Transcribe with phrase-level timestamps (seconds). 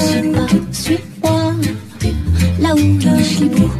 [0.00, 1.54] Je suis pas, suis-moi,
[2.60, 3.70] là où je suis beau.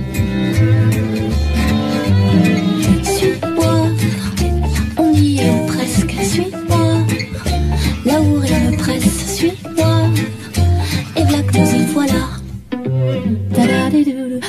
[3.03, 3.89] Suis-moi,
[4.99, 7.07] on y est presque, suis-moi.
[8.05, 10.11] Là où rien ne presse, suis-moi.
[11.17, 12.23] Et voilà que nous y voilà.
[13.55, 14.41] Ta-da-di-doo-doo.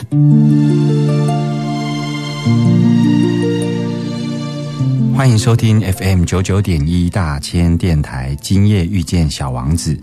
[5.16, 9.96] 欢迎收听 FM 九九点一大千电台，今夜遇见小王子，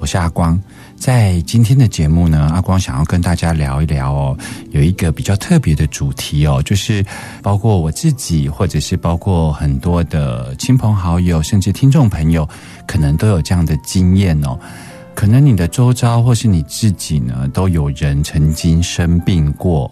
[0.00, 0.60] 我是阿光。
[1.06, 4.36] 在今天的节目呢，阿光想要跟大家聊一聊哦，
[4.72, 7.06] 有一个比较特别的主题哦，就是
[7.44, 12.48] 包括我自己，或者是包括很多的亲朋好友，甚至听众朋友，
[12.88, 14.58] 可能都有这样的经验哦。
[15.14, 19.88] 可能你的周遭或是你自己呢，都有人曾经生病过。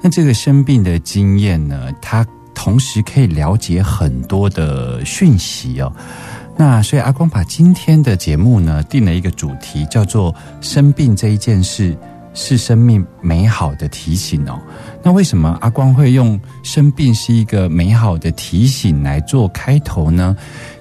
[0.00, 5.92] 那这个生病的经验呢，它同时可以了解很多的讯息哦。
[6.56, 11.96] 那所以阿光把今天的节目呢定了一个主题，叫做“生病这一件事
[12.32, 14.60] 是生命美好的提醒”哦。
[15.02, 20.36] 那为什么阿光会用“生病是一个美好的提醒”来做开头呢？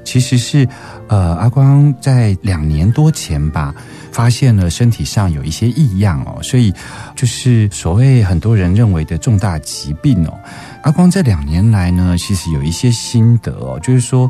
[0.06, 0.68] 其实是
[1.08, 3.74] 呃，阿光在两年多前吧，
[4.12, 6.74] 发现了身体上有一些异样哦，所以
[7.16, 10.34] 就是所谓很多人认为的重大疾病哦。
[10.84, 14.30] 阿光这两年来呢，其实有一些心得哦，就是说，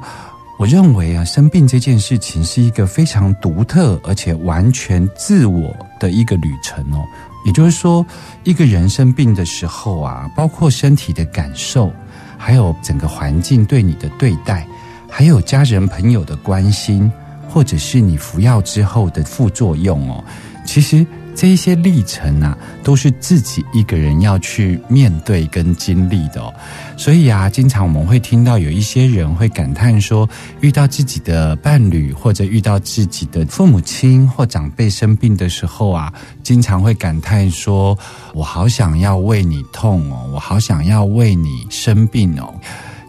[0.58, 7.04] 我认为啊，生病这件事情是一个非常独特而且完全自我的一个旅程哦。
[7.46, 8.06] 也就是说，
[8.44, 11.92] 一个人生病的时候啊，包括身体的感受，
[12.38, 14.66] 还有整个环境对你的对待，
[15.10, 17.12] 还有家人朋友的关心，
[17.50, 20.24] 或者是你服药之后的副作用哦，
[20.66, 21.06] 其实。
[21.36, 26.54] 这一些历程啊，都是自己一个人要去面对跟经历的哦。
[26.96, 30.30] 所以啊，经常我们会听到有一些人会感叹说，
[30.62, 37.98] 遇到自己的伴侣或者遇到自己的父母亲或长辈生病的时候啊，经常会感叹说
[38.34, 42.54] ：“我好想要为你痛哦，我好想要为你生病哦。”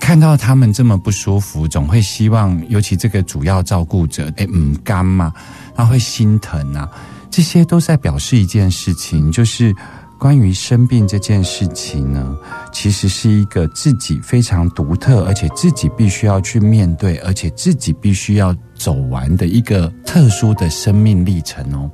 [0.00, 5.32] 看到他们这么不舒服，总会希望，尤其这个主要照顾者，哎，嗯，干嘛，
[5.74, 6.88] 他会心疼啊。
[7.34, 9.74] 这些都在表示一件事情，就是
[10.20, 12.32] 关于生病这件事情呢，
[12.72, 21.90] 其实是一个自己非常独特，而且自己必须要去面对，而且自己必须要走完的一个特殊的生命历程哦。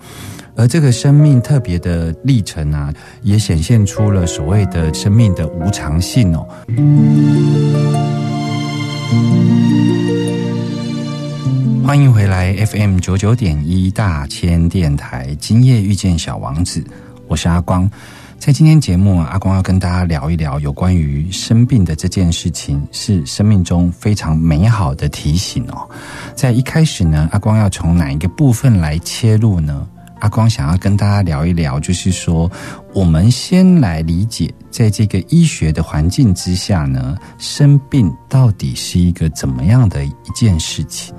[0.57, 6.47] 而这个生命特别的历程啊，也显现出了所谓的生命的无常性哦。
[11.91, 16.85] 欢迎回来 FM 九九点一大千电台，今夜遇见小王子，
[17.27, 17.91] 我是阿光。
[18.39, 25.91] 在今天节目啊，阿光要跟大家聊一聊有关于生病的这件事情，是生命中非常美好的提醒哦。
[26.37, 29.85] 在一开始呢，阿光要从哪一个部分来切入呢？
[30.21, 32.49] 阿光想要跟大家聊一聊，就是说，
[32.95, 41.13] 我们先来理解，在这个医学的环境之下呢，生病到底是一个怎么样的一件事情。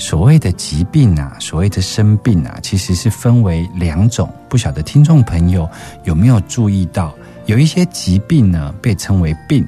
[0.00, 4.32] 所谓的疾病啊，所谓的生病啊，其实是分为两种。
[4.48, 5.68] 不晓得听众朋友
[6.04, 9.64] 有没有注意到，有一些疾病呢被称为病，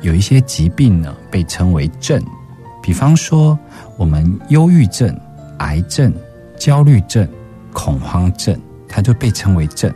[0.00, 2.20] 有一些疾病呢被称为症。
[2.82, 3.56] 比方说，
[3.98, 5.14] 我们忧郁症、
[5.58, 6.12] 癌症、
[6.58, 7.28] 焦虑症、
[7.70, 8.58] 恐慌症，
[8.88, 9.92] 它就被称为症。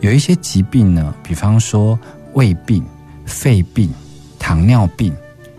[0.00, 1.98] 有一些疾病呢，比方说
[2.34, 2.84] 胃病、
[3.24, 3.90] 肺病、
[4.38, 5.10] 糖尿病，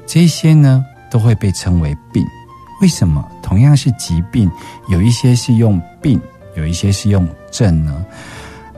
[0.06, 2.24] 这些呢都会被称为病。
[2.84, 4.52] 为什么同样是疾病，
[4.90, 6.20] 有一些是用病，
[6.58, 8.06] 有一些是用症呢？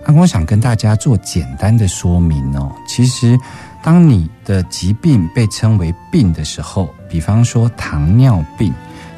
[0.04, 2.72] 阿光想跟大家做简单的说明哦。
[2.88, 3.36] 其实，
[3.82, 8.72] 当你的疾病被称为病的时候，比方说糖尿病，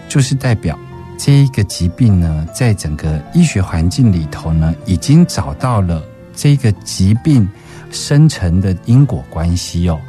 [0.08, 0.80] 就是代表
[1.18, 6.02] 这一个疾病呢，在整个医学环境里头呢，已经找到了
[6.34, 7.46] 这个疾病
[7.92, 10.00] 生成的因果关系哦。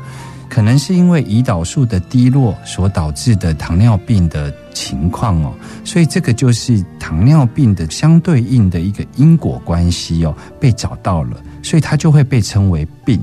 [0.49, 5.53] 可能是因为胰岛素的低落所导致的糖尿病的情况哦，
[5.85, 13.21] 所以这个就是糖尿病的相对应的一个因果关系哦，被找到了，所以它就会被称为病。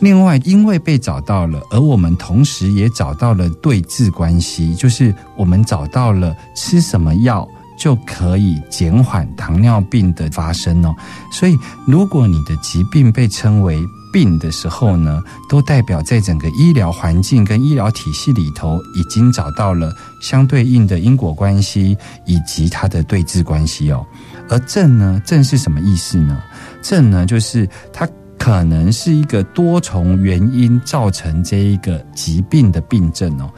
[0.00, 7.46] 另外，因为被找到了，而我们同时也找到了对治关系，就是我们找到了吃什么药
[7.78, 10.94] 就可以减缓糖尿病的发生哦。
[11.30, 11.54] 所以，
[11.86, 13.78] 如果你的疾病被称为
[14.12, 21.96] 病的时候呢，都代表在整个医疗环境跟医疗体系里头，已经找到了相对应的因果关系
[22.26, 24.04] 以及它的对峙关系哦。
[24.48, 26.42] 而症呢，症是什么意思呢？
[26.82, 28.08] 症呢，就是它。
[28.42, 33.52] 可能是一个多重原因造成这一个疾病的病症哦，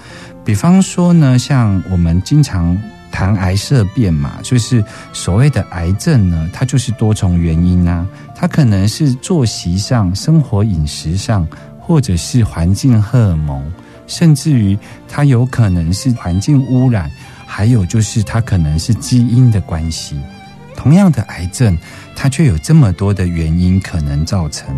[0.44, 2.76] 比方说呢，像我们经常
[3.12, 4.82] 谈癌色变嘛，就是
[5.12, 8.05] 所谓的癌症呢，它就是多重原因啊，
[8.35, 11.47] 它可能是作息上、生活饮食上，
[11.79, 13.62] 或者是环境荷尔蒙，
[14.09, 14.76] 甚至于
[15.06, 17.09] 它有可能是环境污染，
[17.47, 20.19] 还有就是它可能是基因的关系。
[20.75, 21.79] 同样的癌症。
[22.14, 24.69] 它却有这么多的原因可能造成，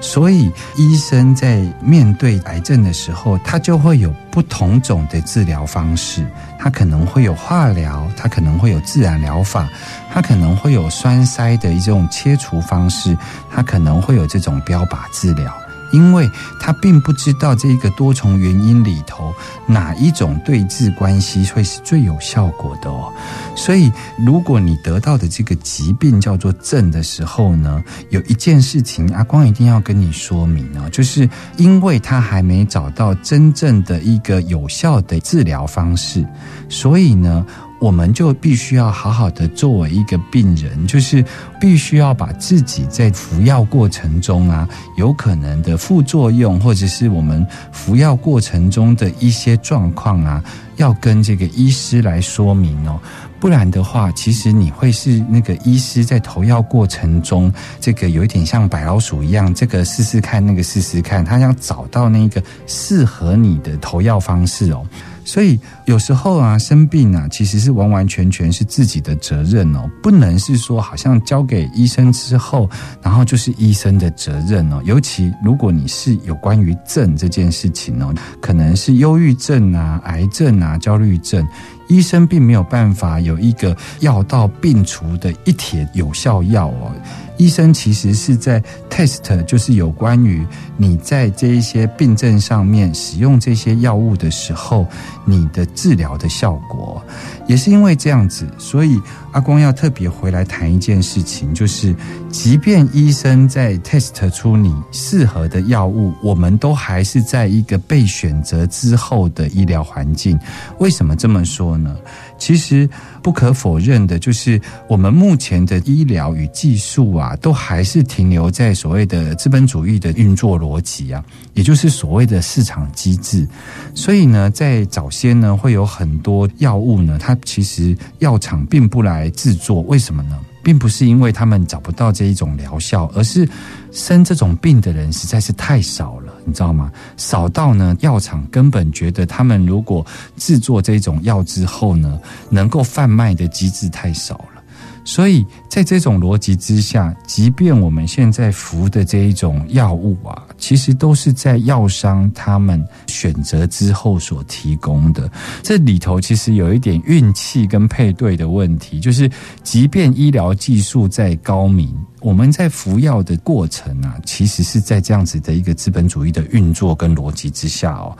[0.00, 6.24] 所以医生在面对癌症的时候，他就会有不同种的治疗方式。
[6.58, 9.68] 它可能会有化疗，它可能会有自然疗法，
[10.12, 13.16] 它可能会有栓塞的一种切除方式，
[13.50, 15.56] 它可能会有这种标靶治疗。
[15.90, 16.30] 因为
[16.60, 19.34] 他并不知道这个多重原因里头
[19.66, 23.12] 哪一种对治关系会是最有效果的哦，
[23.56, 23.90] 所以
[24.24, 36.26] 如果你得到的这个疾病叫做症的时候呢，有一件事情阿光一定要跟你说明哦，就是因为他还没找到真正的一个有效的治疗方式，
[36.68, 37.46] 所以呢。
[37.80, 41.24] 我们就必须要好好的作为一个病人，就是
[41.60, 50.42] 必须要把自己在服药过程中啊，有可能的副作用，或者是我们服药过程中的一些状况啊，
[50.76, 53.00] 要跟这个医师来说明哦。
[53.40, 64.84] 不然的话，其实你会是那个医师在投药过程中，这个有一点像白老鼠一样，这个试试看，那个试试看，他想找到那个适合你的投药方式哦。
[65.28, 72.66] 所以有时候啊，生病啊，其实是完完全全是自己的责任哦，不能是说好像交给医生之后，
[73.02, 74.80] 然后就是医生的责任哦。
[74.86, 81.46] 尤其如果你是有关于症这件事情哦，可能是忧郁症啊、癌症啊、焦虑症，
[81.88, 86.92] 医生并没有办法有一个药到病除的一帖有效药哦。
[87.38, 90.44] 医生其实是在 test，就是有关于
[90.76, 94.84] 你在这一些病症上面使用这些药物的时候，
[95.24, 97.00] 你的治疗的效果。
[97.46, 99.00] 也是因为这样子，所以
[99.30, 101.94] 阿光要特别回来谈一件事情，就是
[102.28, 110.36] 即便医生在 test 出你适合的药物，我们都还是在一个被选择之后的医疗环境。
[110.78, 111.96] 为什么这么说呢？
[112.38, 112.88] 其实
[113.22, 123.46] 不可否认的，就是我们目前的医疗与技术啊，都还是停留在所谓的资本主义的运作逻辑啊，也就是所谓的市场机制。
[123.94, 130.38] 所以呢，在早先呢，会有很多药物呢，它其实药厂并不来制作，为什么呢？
[130.68, 133.48] 并不是因为他们找不到这一种疗效，而是
[133.90, 136.92] 生这种病的人实在是太少了，你知道吗？
[137.16, 140.04] 少到呢，药厂根本觉得他们如果
[140.36, 142.20] 制作这种药之后呢，
[142.50, 144.62] 能够贩卖的机制太少了。
[145.06, 155.30] 所以在这种逻辑之下，即便我们现在服的这一种药物啊，其实都是在药商他们选择之后所提供的。
[155.62, 159.30] 这里头其实有一点运气跟配对的问题，就是
[159.62, 168.16] 即便医疗技术再高明，我们在服药的过程啊，其实是在这样子的一个资本主义的运作跟逻辑之下哦。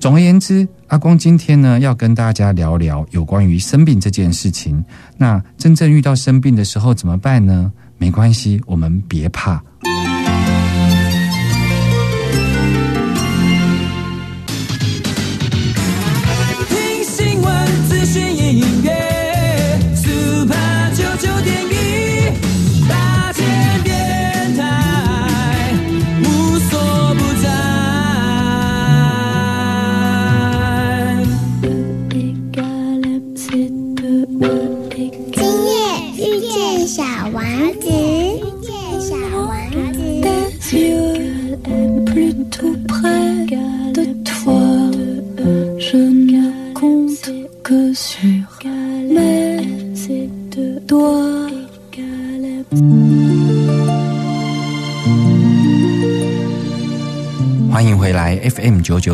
[0.00, 4.84] 总而言之，阿光今天呢要跟大家聊聊有关于生病这件事情。
[5.16, 7.72] 那真正遇到生病的时候怎么办呢？
[7.96, 9.62] 没关系，我们别怕。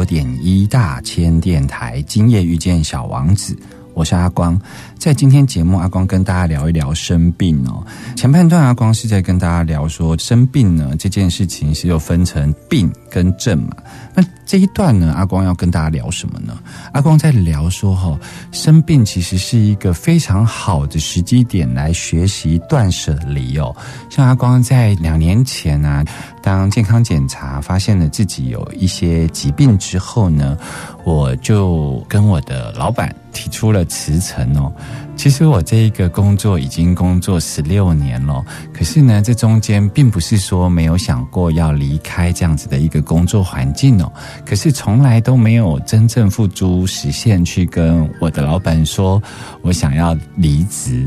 [0.00, 3.54] 九点一大千电台，今夜遇见小王子，
[3.92, 4.58] 我是阿光。
[4.98, 7.86] 在今天节目，阿光跟大家聊一聊生病哦。
[8.16, 13.76] 前半段阿光是在跟大家聊说生病呢这件事情是有分成病跟症嘛。
[14.14, 16.58] 那这一段呢，阿光要跟大家聊什么呢？
[16.92, 18.18] 阿光在聊说哈，
[18.52, 23.74] 生病其实是一个非常好的时机点来学习断舍离哦。
[24.08, 26.04] 像阿光在两年前呢、
[26.42, 30.58] 当健康检查发现了自己有一些疾病之后呢，
[31.04, 34.72] 我就跟我的老板提出了辞呈哦。
[35.20, 44.10] 其实我这一个工作已经工作十六年了，可是呢，这中间并不是说没有想过要离开这样子的一个工作环境哦，
[44.46, 49.22] 可是从来都没有真正付诸实现去跟我的老板说
[49.60, 51.06] 我想要离职。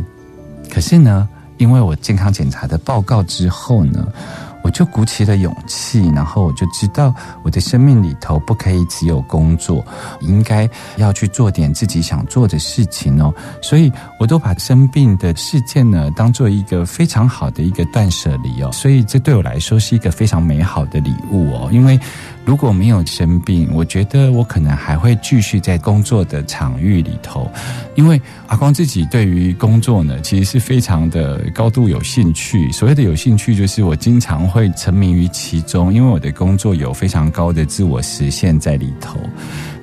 [0.69, 1.27] 可是呢，
[1.57, 4.07] 因为我健康检查的报告之后呢，
[4.63, 9.85] 我就鼓起了勇气，然后我就知道我的生命里头不可以只有工作，
[10.21, 10.67] 应该
[10.97, 13.33] 要去做点自己想做的事情哦。
[13.61, 18.71] 所以我都把生病的事件呢当做一个非常好的一个断舍离哦。
[18.71, 21.99] 所以这对我来说是一个非常美好的礼物哦，因为。
[22.45, 27.49] 如果没有生病，我觉得我可能还会继续在工作的场域里头，
[27.95, 32.71] 因为阿光自己对于工作呢，其实是非常的高度有兴趣。
[32.71, 39.17] 所谓的有兴趣，就是我经常会沉迷于其中，因为我的工作有非常高的自我实现在里头。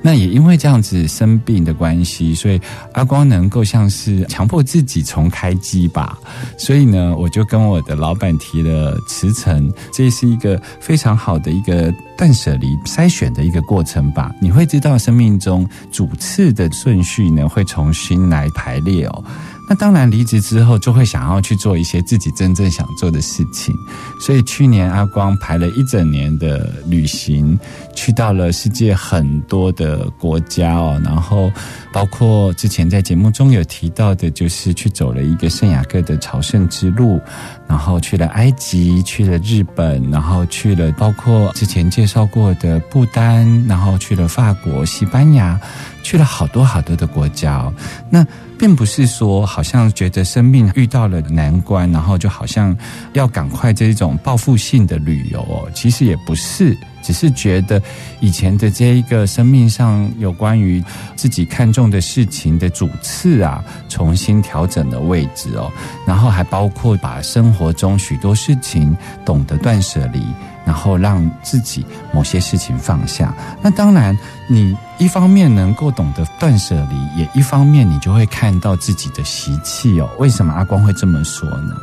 [0.03, 2.61] 那也因为这样子生病的关系，所以
[2.93, 6.19] 阿光能够像是强迫自己重开机吧。
[6.57, 14.35] 所以呢，我就跟我的老板提了辞呈，这是一个非常好的一个断舍离筛选的一个过程吧。
[14.41, 19.25] 你会知道生命中主次的顺序呢，会重新来排列哦。
[19.71, 23.73] 那当然，离职之后就会想要去做一些自己真正想做的事情。
[24.21, 27.57] 所以去年阿光排了一整年的旅行，
[27.95, 31.53] 去到了世界很多的国家哦，然后
[31.93, 37.21] 包括之前在节目中有提到的，就是去走了一个圣雅各的朝圣之路，
[37.69, 45.61] 然后去了埃及，去了日本，然后去了包括之前介绍过的不丹，然后去了法国、西班牙，
[46.03, 47.73] 去了好多好多的国家哦。
[48.11, 48.27] 那
[48.61, 52.77] 并不是说好像觉得生命遇到了难关，然后就好像
[53.15, 57.81] 要赶快这一种报复性的旅游哦，其实也不是，只是觉得
[58.21, 60.85] 以前的这一个生命上有关于
[61.17, 65.73] 自己看重的事情的主次啊，重新调整了位置哦，
[66.07, 70.21] 然后还包括把生活中许多事情懂得断舍离。
[70.65, 73.35] 然后让自己某些事情放下。
[73.63, 74.17] 那当然，
[74.49, 80.09] 你一方面能够懂得断舍离，也一方面你就会看到自己的习气哦。
[80.19, 81.77] 为什么阿光会这么说呢？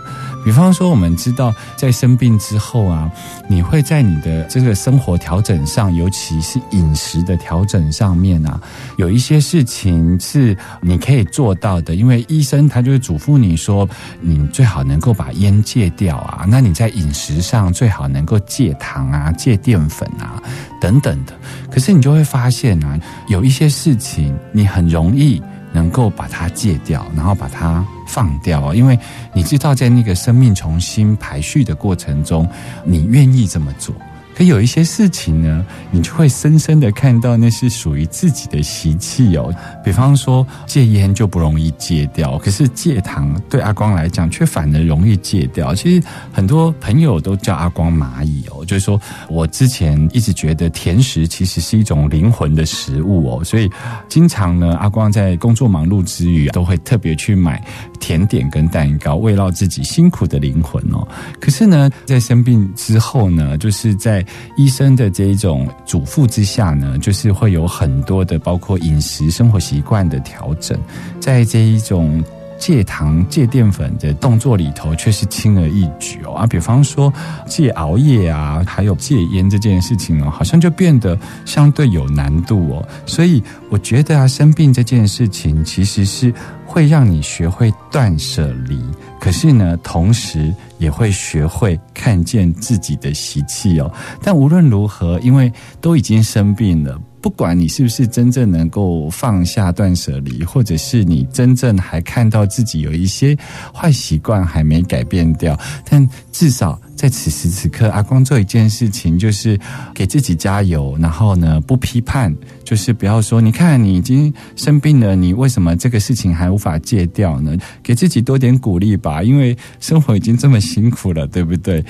[0.47, 3.11] 比方说，我们知道在生病之后啊，
[3.49, 8.57] 你会在你的这个生活调整上，尤其是饮食的调整上面啊，
[8.95, 11.95] 有一些事情是你可以做到的。
[11.95, 13.85] 因为医生他就会嘱咐你说，
[14.21, 16.45] 你最好能够把烟戒掉啊。
[16.47, 20.41] 那你在饮食上最好能够戒糖啊、戒淀粉啊
[20.79, 21.33] 等等的。
[21.69, 25.43] 可是你就会发现啊，有一些事情你很容易。
[25.73, 28.97] 能够把它戒掉，然后把它放掉，因为
[29.33, 32.47] 你知道，在那个生命重新排序的过程中，
[32.83, 33.93] 你愿意这么做。
[34.37, 39.51] 可有一些事情呢，你就会深深的看到那是属于自己的习气哦。
[39.83, 45.73] 比方说戒烟就不容易戒掉，可是戒糖对阿光来讲却反而容易戒掉。
[45.73, 53.67] 其实很多朋友都叫阿光蚂蚁哦，就是说我之前一直觉得甜食其实是一种灵魂的食物哦，所以
[54.07, 57.59] 经常呢，阿光在工作忙碌之余都会特别去买
[57.99, 61.07] 甜点跟蛋糕慰劳自己辛苦的灵魂哦。
[61.39, 64.25] 可是呢，在生病之后呢，就是在
[64.57, 70.79] 医生的这一种嘱咐之下呢，就是会有很多的包括饮食生活习惯的调整，
[71.19, 72.23] 在这一种
[72.57, 76.47] 戒糖戒淀粉的动作里头，却是轻而易举哦啊。
[76.47, 77.11] 比方说
[77.47, 82.87] 戒熬夜啊，还有戒烟这件事情哦，好像就变得相对有难度哦。
[83.05, 86.33] 所以我觉得啊，生病这件事情其实是
[86.65, 88.79] 会让你学会断舍离，
[89.19, 93.91] 可是呢，同时也会学会看见自己的习气哦。
[94.21, 96.99] 但无论如何，因为都已经生病了。
[97.27, 103.37] 不管你是不是真正能够放下断舍离，或者是你真正还看到自己有一些
[103.73, 109.59] 坏习惯还没改变掉，但至少在此时此刻，阿光做一件事情，就是
[109.93, 117.57] 给自己加油，然后呢不批判，就是不要说你看你已经生病了，你为什么这个事情还无法戒掉呢？
[117.83, 121.83] 给自己多点鼓励吧，因为生活已经这么辛苦了，对不对？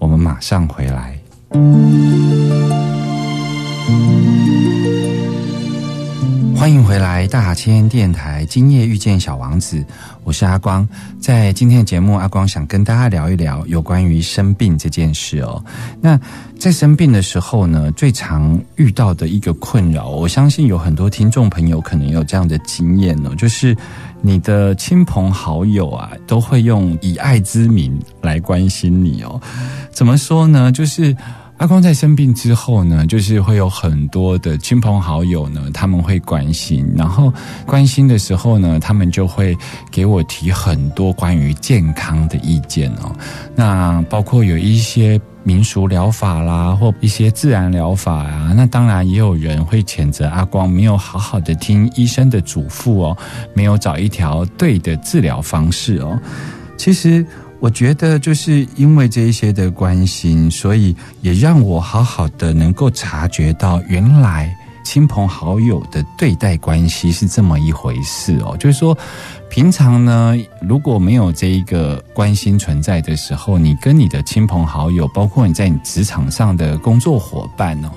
[0.00, 1.16] 我们马上回来。
[6.60, 9.82] 欢迎回来，大千电台今夜遇见小王子，
[10.24, 10.86] 我是阿光。
[11.18, 15.64] 在今天的节目，阿光想跟大家聊一聊有关于生病这件事哦。
[16.02, 16.20] 那
[16.58, 23.74] 在生病的时候呢，最常遇到的一个困扰，我相信有很多听众朋友可能有这样的经验哦，就是
[24.20, 29.40] 你的亲朋好友啊，都会用以爱之名来关心你哦。
[29.90, 30.70] 怎么说呢？
[30.70, 31.16] 就是。
[31.60, 37.30] 阿光在生病之后呢，就是会有很多的亲朋好友呢，他们会关心，然后
[37.66, 39.54] 关心的时候呢，他们就会
[39.90, 43.14] 给我提很多关于健康的意见哦。
[43.54, 48.54] 那包括有一些民俗疗法啦，或一些自然疗法啊。
[48.56, 53.16] 那当然也有人会谴责阿光没有好好的听医生的嘱咐哦，
[53.52, 56.18] 没有找一条对的治疗方式哦。
[56.78, 57.22] 其实。
[57.60, 64.52] 我觉得就是因为这一些的关心，所以也让我好好的能够察觉到，原来
[64.82, 68.56] 亲朋好友的对待关系是这么一回事哦。
[68.58, 68.96] 就是说，
[69.50, 77.90] 平常呢，如果没有这一个关心存在的时候，你跟你的亲朋好友，包括你在你职场上的工作伙伴哦。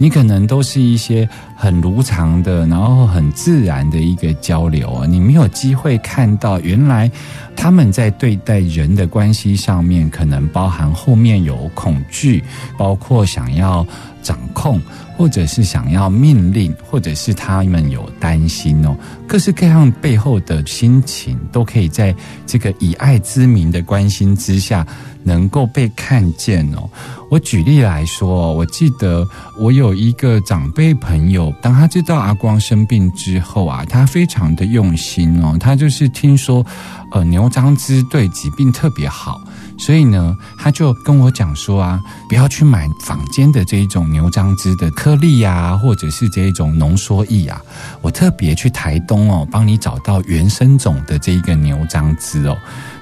[0.00, 1.28] 你可能都是一些
[1.60, 7.10] 很如常的，然后很自然的一个交流啊，你没有机会看到原来
[7.56, 12.44] 他们在对待人的关系上面，可能包含后面有恐惧，
[12.78, 13.84] 包括想要
[14.22, 14.80] 掌控，
[15.16, 18.96] 或者是想要命令，或者是他们有担心哦，
[19.26, 22.14] 各式各样背后的心情，都可以在
[22.46, 24.86] 这个以爱之名的关心之下。
[25.24, 26.88] 能够被看见哦。
[27.28, 29.26] 我举例来说，我记得
[29.58, 35.56] 我有一个长辈朋友，当他知道阿光生病之后啊，他非常的用心哦。
[35.58, 36.64] 他就是听说，
[37.12, 39.40] 呃，牛樟芝对疾病特别好，
[39.78, 47.60] 所以呢，他就跟我讲说啊，不要去买坊间的这一种牛樟芝的颗粒呀，或者是这一种浓缩液啊。
[48.00, 52.56] 我特别去台东哦，帮你找到原生种的这一个牛樟芝哦。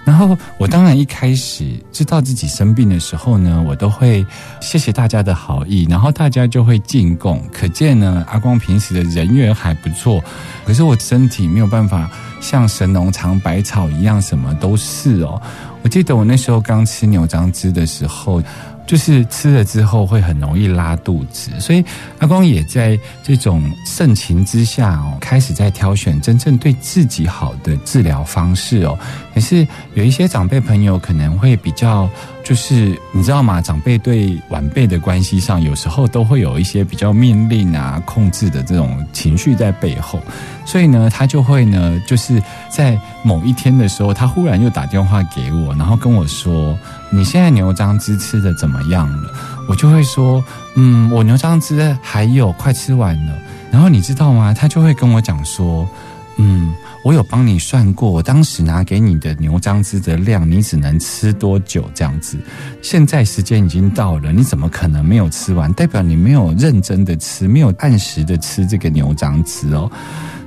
[0.07, 4.25] 然后我当然一开始知道自己生病的时候呢，我都会
[4.61, 7.43] 谢谢大家的好意，然后大家就会进贡。
[7.53, 10.23] 可见呢，阿光平时的人缘还不错。
[10.65, 12.09] 可是我身体没有办法
[12.41, 15.43] 像神农尝百草一样，什么都是哦。
[15.83, 18.41] 我记得我那时候刚吃牛樟芝的时候。
[18.87, 21.85] 就是吃了之后会很容易拉肚子，所以
[22.19, 28.97] 阿光也在这种盛情之下哦，开始在挑选真正对自己好的治疗方式哦。
[29.35, 32.09] 可是有一些长辈朋友可能会比较，
[32.45, 33.61] 就是你知道吗？
[33.61, 40.23] 长辈对晚辈的关系上，有时候都会有一些比较命令啊、控制的这种情绪在背后，
[40.65, 46.79] 所以呢，他就会呢，就是在某一天的时候，他忽然又打电话给我，然后跟我说。
[47.11, 49.31] 你现在牛樟芝吃的怎么样了？
[49.69, 50.43] 我就会说，
[50.75, 53.33] 嗯，我牛樟芝还有快吃完了。
[53.71, 54.53] 然后你知道吗？
[54.53, 55.89] 他就会跟我讲说，
[56.37, 62.39] 嗯，我有帮你算过，我当时拿给你的牛樟芝的量，你只能吃多久这样子？
[62.83, 65.73] 现在时间已经到了，你怎么可能没有吃完？
[65.75, 69.91] 代表你没有认真的吃，没有按时的吃这个牛樟芝哦。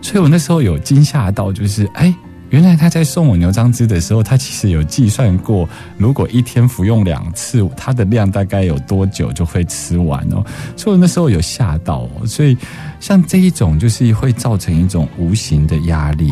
[0.01, 2.13] 所以我那时候有惊吓到，就是哎。
[2.49, 10.43] 原来他在送我牛樟芝的时候，他其实有计算过，如果一天服用两次，它的量大概有多久就会吃完哦。
[10.75, 12.25] 所以那时候有吓到哦。
[12.25, 12.57] 所以
[12.99, 16.31] 像这一种，就是会造成一种无形的压力。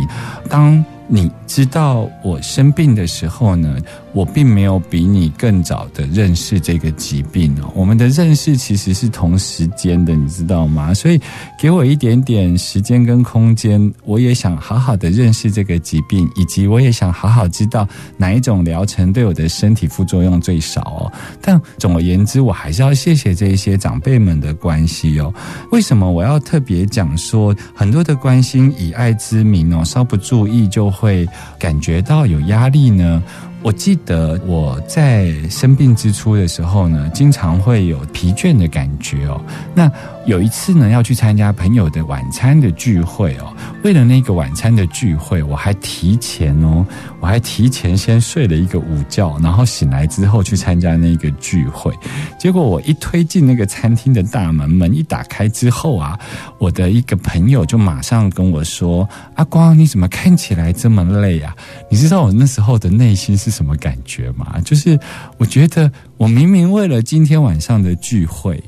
[0.50, 3.78] 当你知道我生病的时候呢？
[4.14, 10.92] 我并没有比你更早的认识这个疾病哦，我们的认识其实是同时间的，你知道吗？
[10.92, 11.22] 所以
[11.60, 21.14] 给我一点点时间跟空间，我也想好好的认识这个疾病，以及我也想好好知道哪一种疗程对我的身体副作用最少哦。
[21.40, 25.32] 但总而言之，我还是要谢谢这一些长辈们的关系哦。
[25.72, 31.28] 为什么我要特别讲说很多的关心以爱之名哦，稍不注意就会
[31.58, 33.22] 感觉到有压力呢？
[33.64, 39.42] 我记得我在生病之初的时候呢，经常会有疲倦的感觉哦。
[39.76, 39.92] 那
[40.26, 43.54] 有一次呢，要去参加朋友的晚餐的聚会哦。
[43.84, 46.86] 为了那个晚餐的聚会，我还提前哦，
[47.20, 51.94] 我还提前先睡了一个午觉，然后醒来之后去参加那个聚会。
[52.40, 56.18] 结果我一推进那个餐厅的大门，门一打开之后啊，
[56.58, 61.56] 我的一个朋友就马上跟我说：“阿光，你怎么看起来这么累啊？”
[61.90, 64.62] 你知道我那时候的内心是什么感觉吗？
[64.64, 64.98] 就是
[65.38, 68.64] 我觉得我明明为了今天晚上的聚会。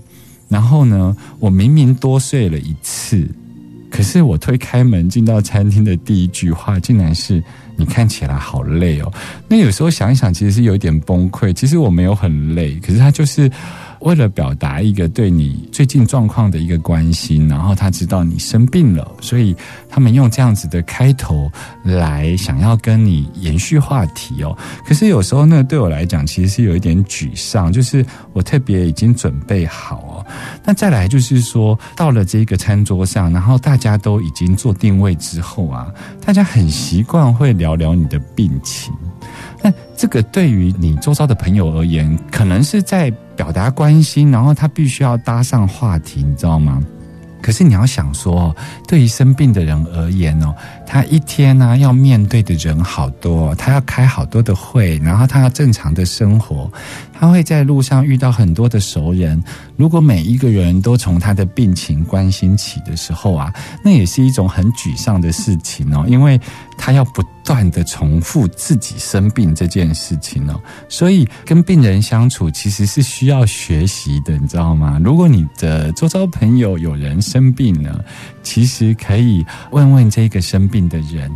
[0.49, 3.29] 然后呢，我明明多睡了一次，
[3.91, 7.43] 可是我推开门进到餐厅的第一句话，竟然是
[7.77, 9.13] “你看起来好累哦”。
[9.47, 11.53] 那有时候想一想，其实是有点崩溃。
[11.53, 13.47] 其实我没有很累，可是他就是
[14.01, 19.55] 为了表达一个对你最近状况的一个关心，然后他知道你生病了，所以
[19.89, 21.51] 他们用这样子的开头
[21.83, 24.57] 来想要跟你延续话题哦。
[24.85, 30.25] 可是有时候那个对我来讲，其实是有一点沮丧，就是我特别已经准备好哦。
[30.63, 35.91] 那再来就是说，到了这个餐桌上，然后大家都已经做定位之后啊，
[36.25, 38.93] 大家很习惯会聊聊你的病情。
[39.61, 46.83] 那这个对于你周遭的朋友而言，可能是在表达关心，然后他必须要搭上话题，你知道吗？
[47.41, 48.53] 可是你要想说，
[48.85, 50.53] 对于生病的人而言哦，
[50.91, 56.67] 他一天呢、要面对的人好多，他要开好多的会，然后他要正常的生活，
[57.13, 59.39] 他会在路上遇到很多的熟人。
[59.77, 66.41] 如果每一个人都从他的病情关心起的时候啊，那也是一种很沮丧的事情哦，因为
[66.75, 74.99] 他要不断的重复自己生病这件事情哦，所以跟病人相处其实是需要学习的，你知道吗？
[75.03, 78.03] 如果你的周遭朋友有人生病了，
[78.49, 81.31] 其实可以问问这个生病的人，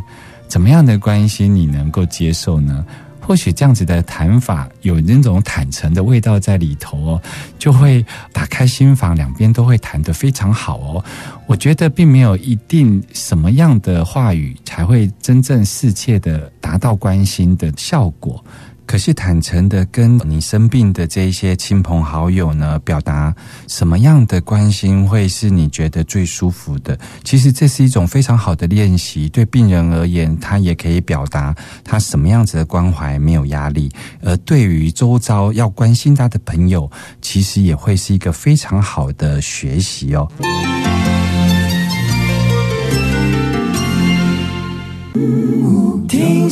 [0.48, 2.84] 怎么样的关心你能够接受呢？
[3.22, 7.22] 或许这样子的谈法有那种坦诚的味道在里头哦，
[7.60, 11.06] 就会打开心房，两边都会谈得非常好哦。
[11.46, 18.44] 我觉得并没有一定什么样的话语才会真正适切的达到关心的效果。
[18.86, 23.34] 可是坦诚的跟你生病的这一些亲朋好友呢，表达
[23.68, 26.98] 什么样的关心会是你觉得最舒服的？
[27.24, 29.28] 其实这是一种非常好的练习。
[29.30, 33.90] 对病人而言，他也可以表达他什么样子的关怀，没有压力；
[34.22, 36.90] 而对于周遭要关心他的朋友，
[37.22, 40.30] 其实也会是一个非常好的学习哦。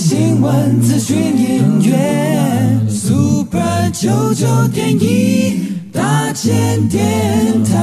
[0.04, 7.78] 新闻、资讯、音乐，Super 九九点一大千电台，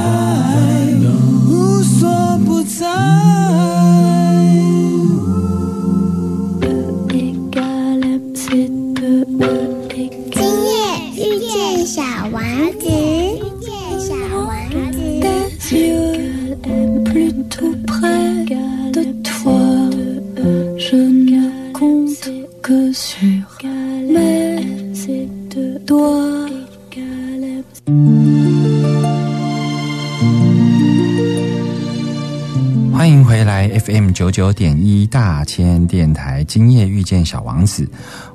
[36.48, 37.88] 今夜遇见小王子，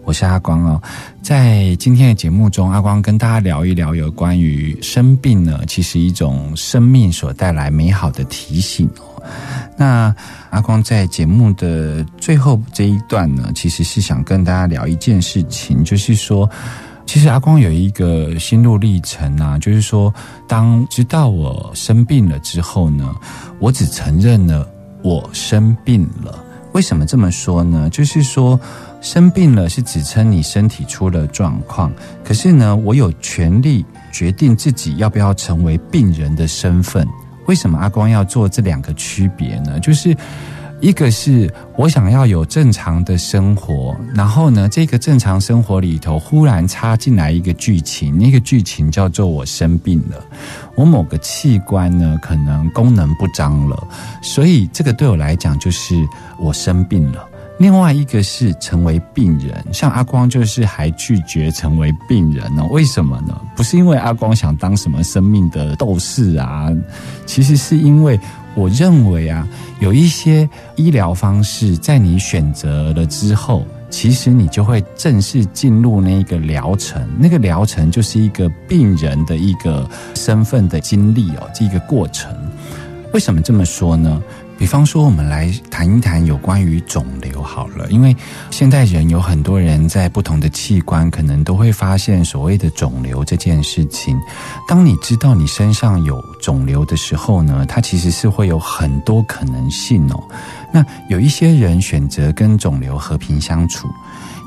[0.06, 0.82] 我是阿光哦。
[1.24, 9.22] 在今天的节目中，阿光跟大家聊一聊有关于生病呢，其实一种生命所带来美好的提醒哦。
[9.76, 10.16] 那
[10.52, 16.50] 阿光在节目的最后这一段呢，其实是想跟大家聊一件事情，就是说。
[17.06, 20.12] 其实阿光有一个心路历程啊，就是说，
[20.48, 23.14] 当知道我生病了之后呢，
[23.60, 24.66] 我只承认了
[25.04, 26.42] 我生病了。
[26.74, 27.90] 为什么这么说呢？
[27.90, 28.60] 就是说，
[29.00, 31.92] 生病了是指称你身体出了状况，
[32.24, 37.08] 可是呢，我有权利决定自己要不要成为病人的身份。
[37.46, 39.80] 为什么阿光要做这两个区别呢？
[39.80, 40.16] 就是。
[40.84, 50.22] 一个是我想要有正常的生活，然后呢，这个正常生活里头忽然插进来一个剧情，那个剧情叫做我生病了，
[50.76, 53.82] 我某个器官呢可能功能不张了，
[54.22, 55.96] 所以这个对我来讲就是
[56.38, 57.30] 我生病了。
[57.60, 62.66] 另外一个是成为病人，像阿光就是还拒绝成为病人呢？
[62.72, 63.40] 为什么呢？
[63.56, 66.68] 不是因为阿光想当什么生命的斗士啊，
[67.26, 68.20] 其实是因为
[68.56, 69.48] 我认为啊，
[69.80, 82.32] 有一些医疗方式在你选择了之后，其实你就会正式进入那个疗程，那个疗程就是一个病人的一个身份的经历哦，这个过程。
[83.14, 84.22] 为什么这么说呢？
[84.58, 88.16] 比方说，我们来谈一谈有关于肿瘤好了，因为
[88.50, 94.18] 现代人有很多人在不同的器官，可能都会发现所谓的肿瘤这件事情。
[94.68, 100.24] 当你知道你身上有肿瘤的时候呢，它其实是会有很多可能性哦。
[100.72, 103.90] 那有一些人选择跟肿瘤和平相处，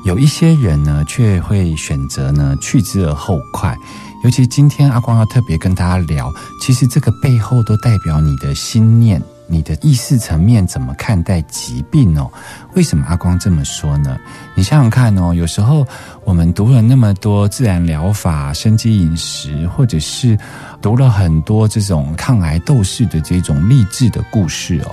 [0.05, 3.75] 有一些人呢却会选择呢去之而后快。
[4.23, 12.29] 尤其今天阿光要特别跟大家聊，其实这个背后都代表你的心念你的意识层面怎么看待疾病哦？
[12.75, 14.17] 为什么阿光这么说呢？
[14.55, 15.85] 你想想看哦，有时候
[16.23, 20.37] 我们读了那么多自然疗法、生机饮食，或者是
[20.81, 24.91] 读了很多这种抗癌斗士的这种励志的故事哦。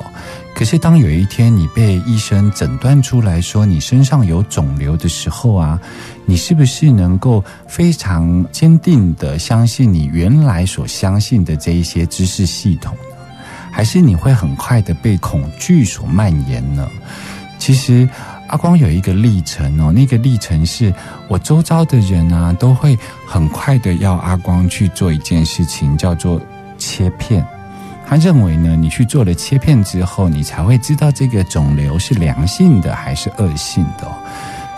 [0.55, 5.81] 可是当有一天你被医生诊断出来说你身上有肿瘤的时候啊，
[6.27, 12.97] 你是不是能够非常坚定的相信你原来所相信的这一些知识系统？
[13.75, 16.89] 还是你会很快的被恐惧所蔓延呢？
[17.59, 18.09] 其实
[18.47, 20.95] 阿光有一个历程哦，那个历程是
[21.27, 26.41] 我周遭的人啊，都会很快的要阿光去做一件事情，叫做
[26.79, 27.45] 切片。
[28.07, 34.07] 他认为呢，你去做了切片之后，你才会知道这个肿瘤是良性的还是恶性的。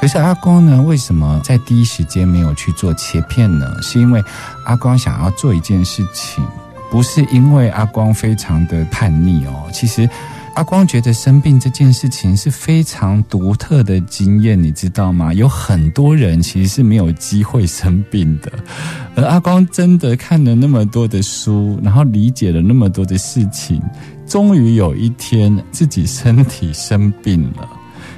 [0.00, 3.76] 可是阿光呢，为什么在第一时间没有去做切片呢？
[3.82, 4.24] 是因为
[4.64, 6.42] 阿光想要做一件事情，
[6.90, 9.68] 不是因为阿光非常的叛逆哦。
[9.72, 10.08] 其实
[10.54, 15.34] 阿光觉得生病这件事情是非常独特的经验，你知道吗？
[15.34, 18.50] 有很多人其实是没有机会生病的。
[19.14, 23.82] 而阿光真的看了那么多的书，然后理解了那么多的事情，
[24.26, 27.68] 终于有一天自己身体生病了，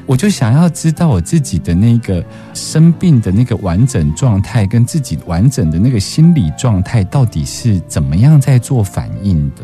[0.09, 9.63] 我就想要知道我自己的那个生病的那个完整状态，跟自己完整的那个心理状态到底是怎么样在做反应的。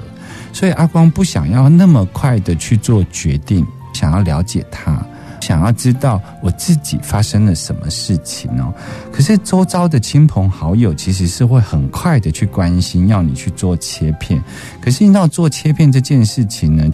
[0.53, 5.03] 所以阿光不想要那么快的去做决定，想要了解他。
[5.41, 8.73] 想要知道我自己发生了什么事情哦，
[9.13, 14.43] 可是周遭的亲朋好友其实是会很快的去关心，要你去做切片。
[14.81, 16.91] 可是你知道做切片这件事情呢，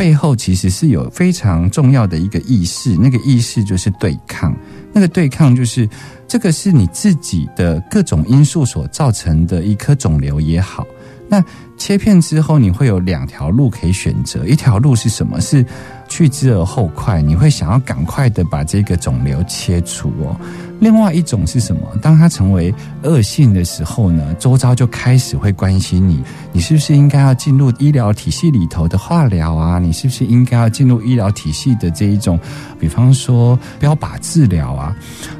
[0.00, 4.56] 背后其实是有非常重要的一个意识，那个意识就是对抗，
[4.94, 5.86] 那个对抗就是
[6.26, 10.86] 这个是你自己的各种因素所造成的一颗肿瘤也好，
[11.28, 11.44] 那
[11.76, 15.38] 切片之后你会有两条路可以选择，一条路是什么？
[15.38, 15.62] 是
[16.10, 20.36] 去之而后快，你会想要赶快的把这个肿瘤切除哦。
[20.80, 21.82] 另外一种是什么？
[22.02, 29.78] 当它成为恶性的时候呢，周遭就开始会关心你，你是不是应该要进入医疗体系里头的化疗啊？
[29.78, 32.38] 你是不是应该要进入医疗体系的这一种，
[32.78, 34.96] 比方说标靶治疗啊？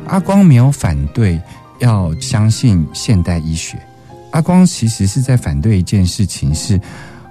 [0.07, 1.41] 阿光没有反对
[1.81, 3.79] 要相信现代医学，
[4.33, 6.81] 阿光其实是在反对一件事情是。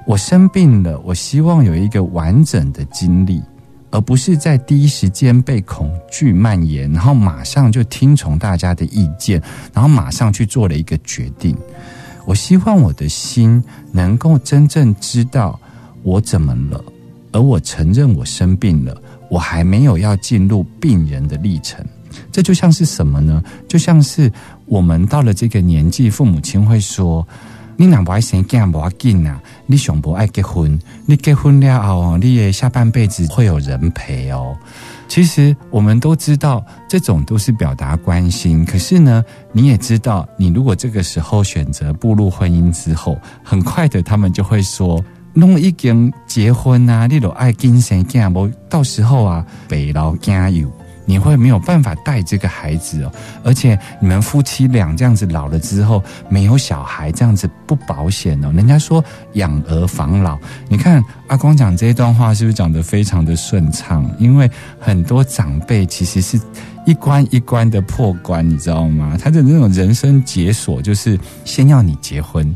[0.06, 3.44] 我生病了，我希望有一个完整的经历，
[3.92, 9.40] 而不是在第一时间被恐惧蔓延，然后马上就听从大家的意见，
[9.72, 11.56] 然后马上去做了一个决定。
[12.26, 15.60] 我希望我的心能够真正知道
[16.02, 16.84] 我怎么了，
[17.32, 21.86] 而我承认我生病了，我还没有要进入病人的历程。
[22.32, 23.44] 这就像是什么呢？
[23.68, 24.32] 就像是
[24.66, 27.28] 我们到了这个年纪，父母亲会说。
[27.82, 29.42] 你哪不爱生囝，不要紧啊！
[29.66, 34.54] 你想不爱结婚，你结婚了后，你也下半辈子会有人陪哦。
[35.08, 38.66] 其实我们都知道，这种都是表达关心。
[38.66, 45.02] 可是呢，你也知道，你如果这个时候选择步入婚姻之后，很快的他们就会说：
[45.34, 50.70] 弄已经结婚啊，你都爱跟生囝，不到时候啊，北老加油。
[51.10, 53.12] 你会没有办法带这个孩子哦，
[53.44, 58.52] 而且你们夫妻俩这样子老了之后没有小孩，这样子不保险哦。
[58.56, 64.08] 人家说养儿防老，你看阿光讲这一段话是不是讲得非常的顺畅？
[64.20, 64.48] 因为
[64.80, 66.40] 很多长辈其实是
[66.86, 69.18] 一关一关的破关，你知道吗？
[69.20, 72.56] 他的那种人生解锁就是先要你结婚，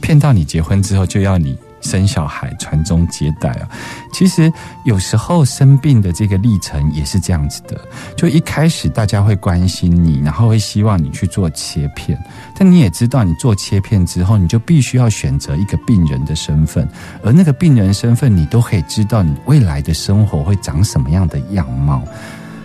[0.00, 1.56] 骗到你结婚之后就要你。
[1.84, 3.68] 生小孩、传宗接代啊，
[4.12, 4.52] 其实
[4.84, 7.80] 有时候生病的这个历程也是这样子的。
[8.16, 12.18] 就一开始大家会关心你，然后会希望你去做切片，
[12.56, 16.88] 但你也知道，你做切片之后，你就必须要选择一个病人的身份，
[17.22, 22.02] 而那个病人身份，你都可以知道你未来的生活会长什么样的样貌。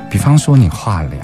[0.10, 1.20] 比方说，你化疗。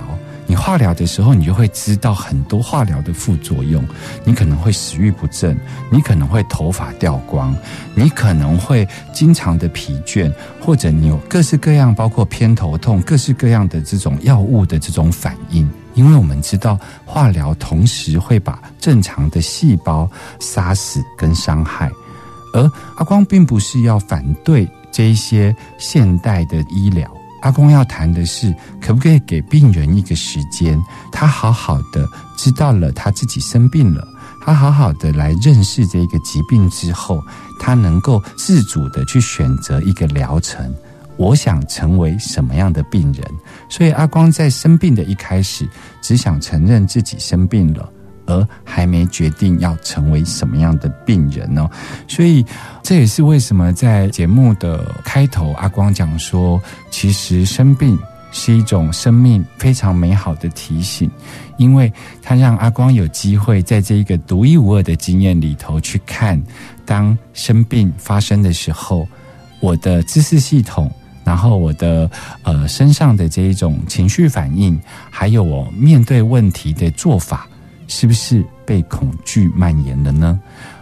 [0.48, 3.84] 你化疗的时候，你就会知道很多化疗的副作用。
[4.24, 5.58] 你可能会食欲不振，
[5.92, 7.56] 你可能会头发掉光，
[7.96, 10.32] 你可能会经常的疲倦，
[10.62, 15.68] 或者你有各式各样，包括偏头痛，各式各样的这种药物的这种反应。
[15.96, 21.90] 因为我们知道，化疗同时会把正常的细胞杀死跟伤害。
[22.54, 27.10] 而阿光并不是要反对这一些现代的医疗。
[27.46, 34.04] 阿公要谈的是，可不可以给病人一个时间，他好好的知道了他自己生病了，
[34.44, 37.22] 他好好的来认识这个疾病之后，
[37.60, 40.74] 他能够自主的去选择一个疗程。
[41.18, 43.24] 我想成为什么样的病人？
[43.70, 45.70] 所以阿光在生病的一开始，
[46.02, 47.88] 只想承认自己生病了，
[48.26, 51.70] 而还没决定要成为什么样的病人哦。
[52.08, 52.46] 所以
[52.84, 57.98] 这也是为什么在节目的开头，阿光讲说，其实生病
[58.32, 61.10] 是一种生命非常美好的提醒，
[61.58, 66.42] 因为它让阿光有机会在这一个独一无二的经验里头去看，
[66.86, 69.08] 当生病发生的时候，
[69.60, 70.92] 我的知识系统。
[71.24, 72.08] 然后我的
[72.44, 77.48] 呃身上的这一种情绪反应，还有我面对问题的做法，
[77.88, 80.40] 是不是被恐惧蔓延了呢？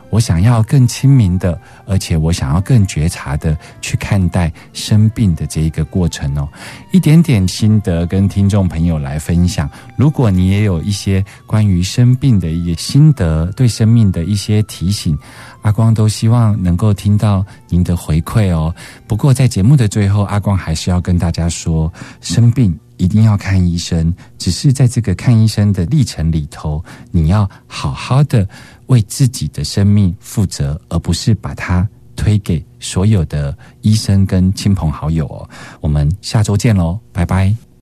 [0.09, 6.47] 我想要更亲民的，而且我想要更觉察的去看待生病的这一个过程哦。
[6.91, 9.67] 一点点心得跟听众朋友来分享。
[9.97, 15.17] 如果你也有一些关于生病的一些心得，对生命的一些提醒，
[15.63, 18.71] 阿光都希望能够听到您的回馈哦。
[19.07, 28.47] 不过在节目的最后，阿光还是要跟大家说，生病一定要看医生，只是在这个看医生的历程里头，你要好好的。
[28.87, 35.49] 为自己的生命负责，而不是把它推给所有的医生跟亲朋好友哦。
[35.79, 37.55] 我们下周见喽，拜拜。